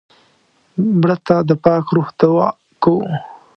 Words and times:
مړه 0.99 1.17
ته 1.25 1.35
د 1.49 1.51
پاک 1.63 1.85
روح 1.95 2.07
دعا 2.19 2.49
کوو 2.83 3.03